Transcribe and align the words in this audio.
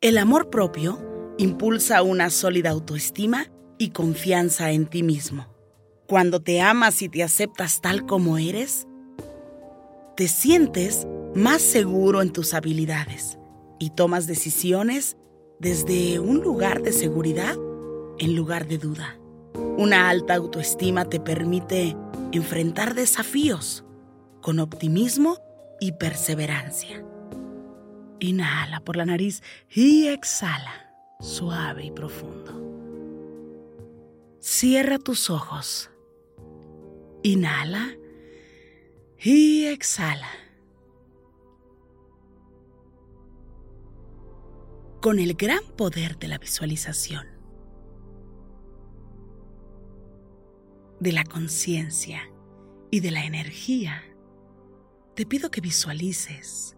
El 0.00 0.16
amor 0.16 0.48
propio 0.48 1.34
impulsa 1.38 2.02
una 2.02 2.30
sólida 2.30 2.70
autoestima 2.70 3.50
y 3.78 3.90
confianza 3.90 4.70
en 4.70 4.86
ti 4.86 5.02
mismo. 5.02 5.48
Cuando 6.06 6.40
te 6.40 6.60
amas 6.60 7.02
y 7.02 7.08
te 7.08 7.24
aceptas 7.24 7.80
tal 7.80 8.06
como 8.06 8.38
eres, 8.38 8.86
te 10.16 10.28
sientes 10.28 11.08
más 11.34 11.62
seguro 11.62 12.22
en 12.22 12.32
tus 12.32 12.54
habilidades 12.54 13.40
y 13.80 13.90
tomas 13.90 14.28
decisiones 14.28 15.16
desde 15.58 16.20
un 16.20 16.42
lugar 16.42 16.82
de 16.82 16.92
seguridad 16.92 17.56
en 18.20 18.36
lugar 18.36 18.68
de 18.68 18.78
duda. 18.78 19.18
Una 19.78 20.10
alta 20.10 20.36
autoestima 20.36 21.06
te 21.06 21.18
permite 21.18 21.96
enfrentar 22.30 22.94
desafíos 22.94 23.84
con 24.42 24.60
optimismo 24.60 25.38
y 25.80 25.90
perseverancia. 25.90 27.04
Inhala 28.20 28.80
por 28.80 28.96
la 28.96 29.04
nariz 29.04 29.42
y 29.70 30.08
exhala 30.08 30.92
suave 31.20 31.84
y 31.84 31.90
profundo. 31.90 32.52
Cierra 34.40 34.98
tus 34.98 35.30
ojos. 35.30 35.90
Inhala 37.22 37.96
y 39.18 39.66
exhala. 39.66 40.28
Con 45.00 45.18
el 45.18 45.34
gran 45.34 45.64
poder 45.76 46.18
de 46.18 46.28
la 46.28 46.38
visualización, 46.38 47.26
de 50.98 51.12
la 51.12 51.24
conciencia 51.24 52.28
y 52.90 53.00
de 53.00 53.12
la 53.12 53.24
energía, 53.24 54.02
te 55.14 55.24
pido 55.24 55.50
que 55.50 55.60
visualices 55.60 56.77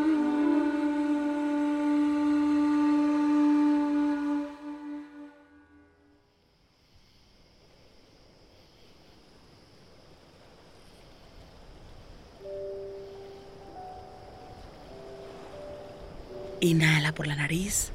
Inhala 16.61 17.11
por 17.11 17.25
la 17.25 17.35
nariz 17.35 17.91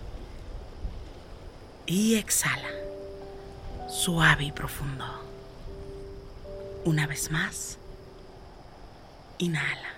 y 1.86 2.16
exhala, 2.16 2.68
suave 3.88 4.42
y 4.42 4.50
profundo. 4.50 5.04
Una 6.84 7.06
vez 7.06 7.30
más, 7.30 7.78
inhala 9.38 9.94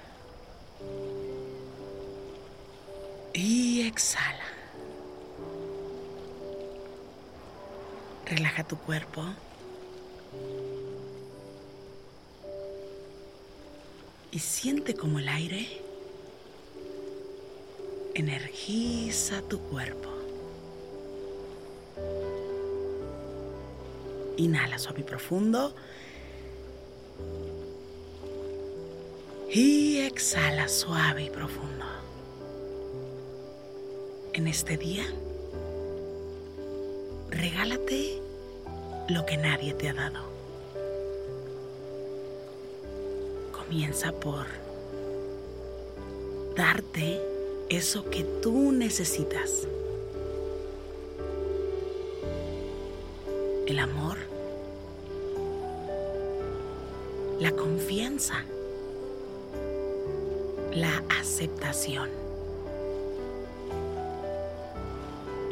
y 3.32 3.86
exhala. 3.86 4.44
Relaja 8.26 8.64
tu 8.64 8.76
cuerpo. 8.76 9.24
Y 14.30 14.38
siente 14.40 14.94
como 14.94 15.20
el 15.20 15.28
aire 15.30 15.87
energiza 18.18 19.42
tu 19.42 19.60
cuerpo. 19.60 20.08
Inhala 24.36 24.78
suave 24.78 25.00
y 25.00 25.04
profundo. 25.04 25.74
Y 29.50 29.98
exhala 29.98 30.68
suave 30.68 31.24
y 31.24 31.30
profundo. 31.30 31.84
En 34.32 34.46
este 34.48 34.76
día, 34.76 35.06
regálate 37.30 38.20
lo 39.08 39.24
que 39.26 39.36
nadie 39.36 39.74
te 39.74 39.88
ha 39.88 39.94
dado. 39.94 40.28
Comienza 43.52 44.12
por 44.12 44.46
darte 46.56 47.37
eso 47.68 48.08
que 48.08 48.24
tú 48.24 48.72
necesitas. 48.72 49.66
El 53.66 53.78
amor, 53.78 54.16
la 57.38 57.52
confianza, 57.52 58.42
la 60.72 61.04
aceptación, 61.20 62.08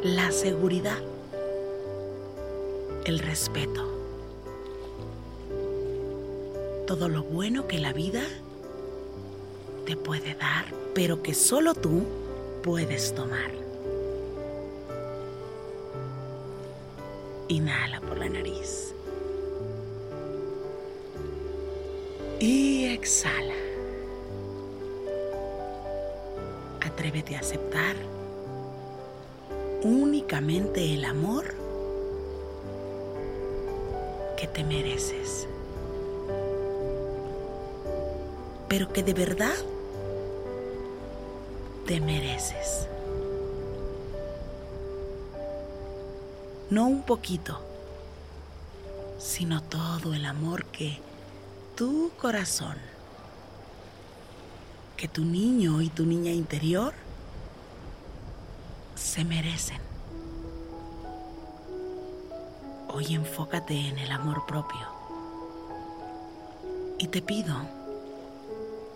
la 0.03 0.31
seguridad, 0.31 0.97
el 3.05 3.19
respeto, 3.19 3.85
todo 6.87 7.09
lo 7.09 7.21
bueno 7.21 7.67
que 7.67 7.77
la 7.77 7.93
vida 7.93 8.23
te 9.87 9.95
puede 9.95 10.35
dar 10.35 10.65
pero 10.93 11.23
que 11.23 11.33
solo 11.33 11.73
tú 11.73 12.03
puedes 12.61 13.15
tomar. 13.15 13.51
Inhala 17.47 18.01
por 18.01 18.17
la 18.17 18.27
nariz. 18.27 18.93
Y 22.41 22.85
exhala. 22.85 23.53
Atrévete 26.85 27.37
a 27.37 27.39
aceptar 27.39 27.95
únicamente 29.83 30.95
el 30.95 31.05
amor 31.05 31.53
que 34.35 34.47
te 34.47 34.65
mereces. 34.65 35.47
Pero 38.67 38.91
que 38.91 39.03
de 39.03 39.13
verdad 39.13 39.55
te 41.87 41.99
mereces. 41.99 42.87
No 46.69 46.85
un 46.85 47.01
poquito, 47.01 47.59
sino 49.17 49.63
todo 49.63 50.13
el 50.13 50.25
amor 50.25 50.65
que 50.65 50.99
tu 51.75 52.11
corazón 52.21 52.75
que 54.97 55.07
tu 55.07 55.23
niño 55.23 55.81
y 55.83 55.89
tu 55.89 56.05
niña 56.05 56.31
interior 56.31 56.91
se 58.95 59.23
merecen. 59.23 59.79
Hoy 62.89 63.13
enfócate 63.13 63.89
en 63.89 63.99
el 63.99 64.11
amor 64.11 64.47
propio. 64.47 64.87
Y 66.97 67.09
te 67.09 67.21
pido 67.21 67.55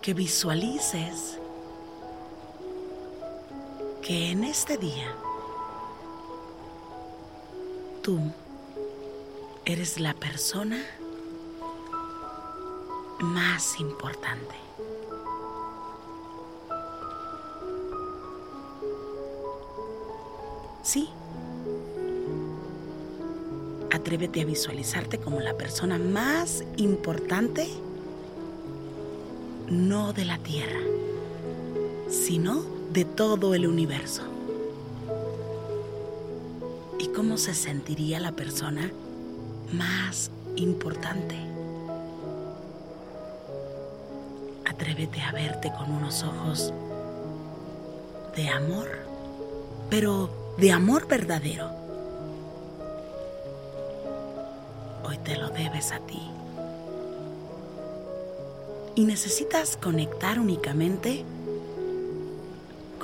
que 0.02 0.12
visualices 0.12 1.38
que 4.02 4.32
en 4.32 4.42
este 4.42 4.76
día 4.78 5.14
tú 8.02 8.18
eres 9.64 10.00
la 10.00 10.12
persona 10.12 10.84
más 13.20 13.78
importante. 13.78 14.56
Sí. 20.82 21.08
Atrévete 23.92 24.40
a 24.40 24.44
visualizarte 24.44 25.18
como 25.18 25.38
la 25.38 25.54
persona 25.54 25.98
más 25.98 26.64
importante, 26.76 27.68
no 29.68 30.12
de 30.12 30.24
la 30.24 30.38
Tierra, 30.38 30.80
sino 32.10 32.81
de 32.92 33.04
todo 33.06 33.54
el 33.54 33.66
universo. 33.66 34.22
¿Y 36.98 37.08
cómo 37.08 37.38
se 37.38 37.54
sentiría 37.54 38.20
la 38.20 38.32
persona 38.32 38.90
más 39.72 40.30
importante? 40.56 41.36
Atrévete 44.66 45.22
a 45.22 45.32
verte 45.32 45.72
con 45.76 45.90
unos 45.90 46.22
ojos 46.22 46.72
de 48.36 48.48
amor, 48.48 48.88
pero 49.88 50.54
de 50.58 50.72
amor 50.72 51.08
verdadero. 51.08 51.70
Hoy 55.04 55.16
te 55.18 55.36
lo 55.36 55.48
debes 55.48 55.92
a 55.92 55.98
ti. 56.00 56.20
Y 58.94 59.04
necesitas 59.04 59.78
conectar 59.78 60.38
únicamente 60.38 61.24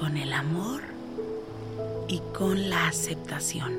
con 0.09 0.17
el 0.17 0.33
amor 0.33 0.81
y 2.09 2.21
con 2.35 2.71
la 2.71 2.89
aceptación. 2.89 3.75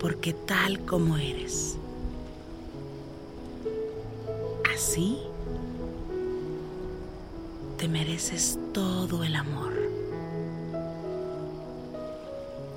Porque 0.00 0.32
tal 0.32 0.80
como 0.86 1.18
eres, 1.18 1.76
así 4.74 5.18
te 7.76 7.88
mereces 7.88 8.58
todo 8.72 9.22
el 9.22 9.36
amor. 9.36 9.74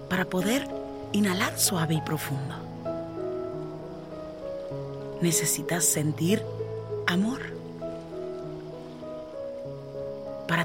Para 0.10 0.26
poder 0.26 0.68
inhalar 1.14 1.58
suave 1.58 1.94
y 1.94 2.02
profundo, 2.02 2.56
necesitas 5.22 5.86
sentir 5.86 6.44
amor 7.08 7.55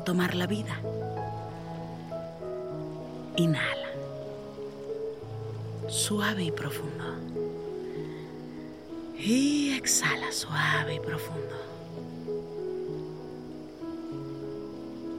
tomar 0.05 0.35
la 0.35 0.47
vida. 0.47 0.81
Inhala, 3.37 3.89
suave 5.89 6.45
y 6.45 6.51
profundo. 6.51 7.05
Y 9.17 9.73
exhala 9.73 10.33
suave 10.33 10.95
y 10.95 11.01
profundo. 11.01 11.57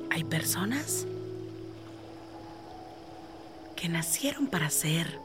Hay 0.09 0.23
personas 0.23 1.05
que 3.75 3.89
nacieron 3.89 4.47
para 4.47 4.69
ser 4.69 5.19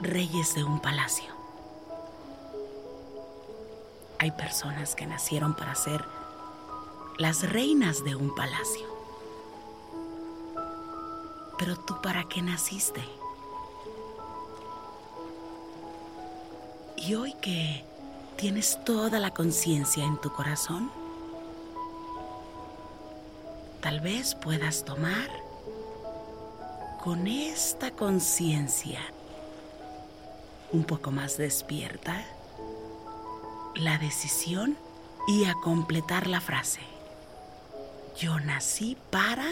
reyes 0.00 0.54
de 0.54 0.64
un 0.64 0.80
palacio. 0.80 1.32
Hay 4.18 4.30
personas 4.30 4.94
que 4.94 5.06
nacieron 5.06 5.54
para 5.54 5.74
ser 5.74 6.04
las 7.18 7.48
reinas 7.48 8.04
de 8.04 8.16
un 8.16 8.34
palacio. 8.34 8.86
Pero 11.58 11.76
tú 11.76 12.00
para 12.02 12.24
qué 12.24 12.42
naciste? 12.42 13.02
Y 16.96 17.14
hoy 17.14 17.34
que 17.34 17.84
tienes 18.36 18.82
toda 18.84 19.20
la 19.20 19.30
conciencia 19.30 20.04
en 20.04 20.20
tu 20.20 20.32
corazón, 20.32 20.90
tal 23.80 24.00
vez 24.00 24.34
puedas 24.34 24.84
tomar 24.84 25.28
con 27.02 27.26
esta 27.26 27.90
conciencia 27.90 29.00
un 30.72 30.84
poco 30.84 31.12
más 31.12 31.36
despierta 31.36 32.24
la 33.76 33.98
decisión 33.98 34.76
y 35.28 35.44
a 35.44 35.54
completar 35.54 36.26
la 36.26 36.40
frase. 36.40 36.93
Yo 38.16 38.38
nací 38.40 38.96
para... 39.10 39.50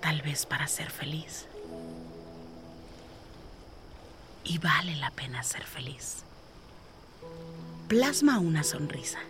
Tal 0.00 0.22
vez 0.22 0.46
para 0.46 0.66
ser 0.66 0.90
feliz. 0.90 1.46
Y 4.44 4.58
vale 4.58 4.96
la 4.96 5.10
pena 5.10 5.42
ser 5.42 5.64
feliz. 5.64 6.24
Plasma 7.86 8.38
una 8.40 8.64
sonrisa. 8.64 9.20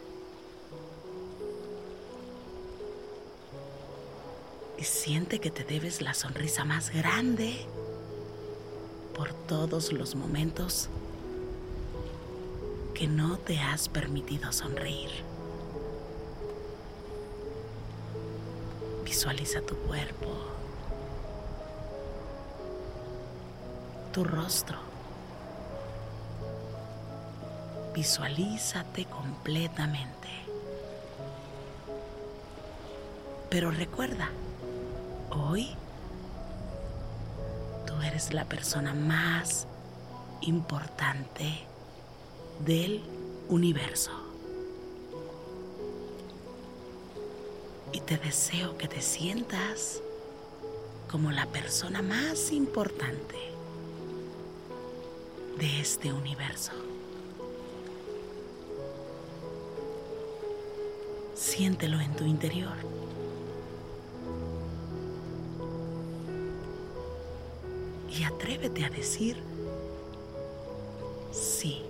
Y 4.78 4.84
siente 4.84 5.40
que 5.40 5.50
te 5.50 5.64
debes 5.64 6.00
la 6.00 6.14
sonrisa 6.14 6.64
más 6.64 6.90
grande 6.90 7.66
por 9.14 9.32
todos 9.32 9.92
los 9.92 10.14
momentos 10.14 10.88
que 12.98 13.06
no 13.06 13.38
te 13.38 13.60
has 13.60 13.88
permitido 13.88 14.50
sonreír. 14.50 15.10
Visualiza 19.04 19.60
tu 19.60 19.76
cuerpo, 19.76 20.26
tu 24.12 24.24
rostro. 24.24 24.78
Visualízate 27.94 29.04
completamente. 29.04 30.28
Pero 33.48 33.70
recuerda, 33.70 34.28
hoy 35.30 35.68
tú 37.86 38.02
eres 38.02 38.34
la 38.34 38.44
persona 38.44 38.92
más 38.92 39.68
importante 40.40 41.68
del 42.64 43.02
universo. 43.48 44.12
Y 47.92 48.00
te 48.00 48.18
deseo 48.18 48.76
que 48.76 48.88
te 48.88 49.00
sientas 49.00 50.02
como 51.10 51.30
la 51.32 51.46
persona 51.46 52.02
más 52.02 52.52
importante 52.52 53.36
de 55.58 55.80
este 55.80 56.12
universo. 56.12 56.72
Siéntelo 61.34 62.00
en 62.00 62.14
tu 62.14 62.24
interior. 62.24 62.76
Y 68.10 68.24
atrévete 68.24 68.84
a 68.84 68.90
decir 68.90 69.36
sí. 71.32 71.84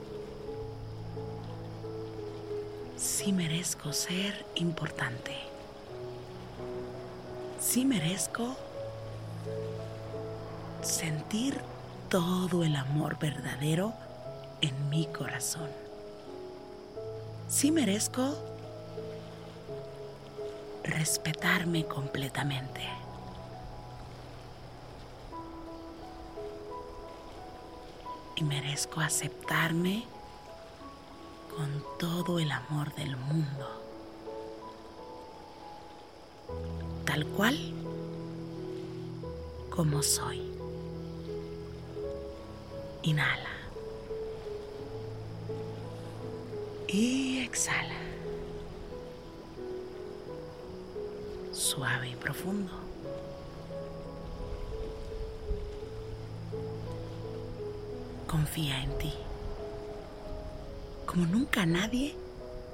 Sí 3.19 3.33
merezco 3.33 3.93
ser 3.93 4.47
importante. 4.55 5.37
Sí 7.61 7.85
merezco 7.85 8.55
sentir 10.83 11.61
todo 12.09 12.63
el 12.63 12.77
amor 12.77 13.19
verdadero 13.19 13.93
en 14.61 14.89
mi 14.89 15.07
corazón. 15.07 15.69
Sí 17.49 17.73
merezco 17.73 18.37
respetarme 20.85 21.87
completamente. 21.87 22.83
Y 28.37 28.45
merezco 28.45 29.01
aceptarme 29.01 30.05
con 31.59 31.83
todo 31.99 32.38
el 32.38 32.53
amor 32.53 32.95
del 32.95 33.17
mundo. 33.17 33.67
Tal 37.05 37.27
cual 37.27 37.59
como 39.69 40.00
soy. 40.00 40.41
Inhala. 43.03 43.50
Y 46.87 47.41
exhala. 47.41 47.99
Suave 51.53 52.11
y 52.11 52.15
profundo. 52.15 52.73
Confía 58.29 58.85
en 58.85 58.99
ti. 58.99 59.12
Como 61.19 61.33
nunca 61.33 61.67
nadie 61.67 62.17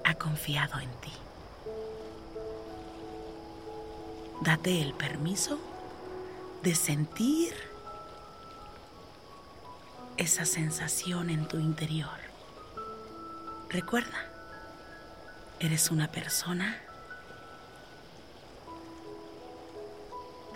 ha 0.05 0.13
confiado 0.17 0.79
en 0.79 0.91
ti. 1.01 1.13
Date 4.43 4.83
el 4.83 4.93
permiso 4.93 5.59
de 6.63 6.75
sentir 6.75 7.55
esa 10.19 10.45
sensación 10.45 11.31
en 11.31 11.49
tu 11.49 11.57
interior. 11.57 12.19
Recuerda, 13.71 14.31
eres 15.59 15.91
una 15.91 16.13
persona 16.13 16.83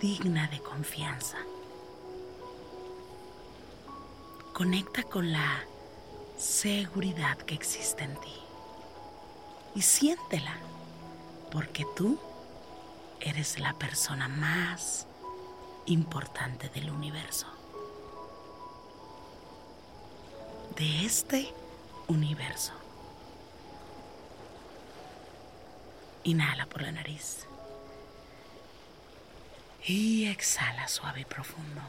digna 0.03 0.47
de 0.49 0.61
confianza. 0.61 1.39
Conecta 4.53 5.05
con 5.05 5.33
la 5.33 5.65
seguridad 6.39 7.37
que 7.39 7.55
existe 7.55 8.05
en 8.05 8.15
ti 8.21 8.35
y 9.75 9.83
siéntela, 9.83 10.57
porque 11.51 11.85
tú 11.97 12.19
eres 13.21 13.59
la 13.59 13.75
persona 13.75 14.29
más 14.29 15.07
importante 15.87 16.69
del 16.69 16.91
universo. 16.91 17.47
De 20.77 21.05
este 21.05 21.53
universo. 22.07 22.73
Inhala 26.25 26.67
por 26.67 26.83
la 26.83 26.93
nariz. 26.93 27.47
Y 29.85 30.27
exhala 30.27 30.87
suave 30.89 31.23
y 31.23 31.25
profundo. 31.25 31.81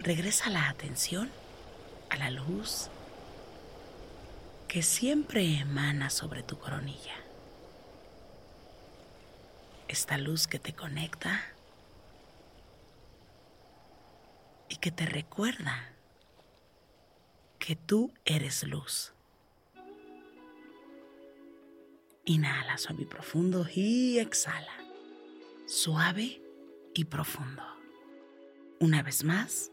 Regresa 0.00 0.48
la 0.48 0.68
atención 0.68 1.28
a 2.08 2.16
la 2.16 2.30
luz 2.30 2.88
que 4.68 4.82
siempre 4.82 5.58
emana 5.58 6.08
sobre 6.08 6.42
tu 6.42 6.58
coronilla. 6.58 7.16
Esta 9.88 10.16
luz 10.16 10.46
que 10.46 10.58
te 10.58 10.72
conecta 10.72 11.42
y 14.68 14.76
que 14.76 14.90
te 14.92 15.04
recuerda 15.06 15.92
que 17.58 17.74
tú 17.74 18.12
eres 18.24 18.62
luz. 18.64 19.12
Inhala 22.24 22.78
suave 22.78 23.02
y 23.02 23.06
profundo 23.06 23.66
y 23.74 24.18
exhala. 24.18 24.76
Suave 25.66 26.40
y 26.94 27.06
profundo. 27.06 27.64
Una 28.80 29.02
vez 29.02 29.24
más, 29.24 29.72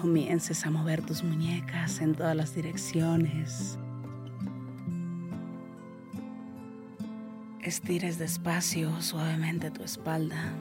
Comiences 0.00 0.64
a 0.64 0.70
mover 0.70 1.02
tus 1.02 1.22
muñecas 1.22 2.00
en 2.00 2.14
todas 2.14 2.34
las 2.34 2.54
direcciones. 2.54 3.78
Estires 7.62 8.18
despacio, 8.18 9.00
suavemente 9.02 9.70
tu 9.70 9.82
espalda. 9.82 10.52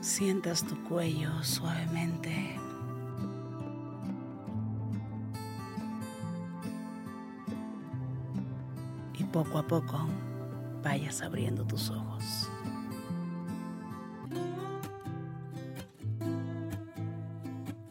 Sientas 0.00 0.64
tu 0.64 0.76
cuello 0.84 1.42
suavemente 1.42 2.58
poco 9.34 9.58
a 9.58 9.66
poco 9.66 10.06
vayas 10.84 11.20
abriendo 11.20 11.64
tus 11.64 11.90
ojos. 11.90 12.48